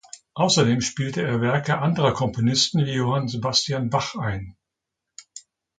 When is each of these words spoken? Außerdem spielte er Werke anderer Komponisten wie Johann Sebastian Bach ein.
Außerdem 0.33 0.81
spielte 0.81 1.21
er 1.21 1.41
Werke 1.41 1.77
anderer 1.77 2.13
Komponisten 2.15 2.83
wie 2.87 2.93
Johann 2.93 3.27
Sebastian 3.27 3.91
Bach 3.91 4.15
ein. 4.15 4.55